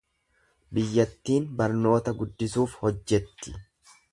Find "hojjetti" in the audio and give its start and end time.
2.85-3.55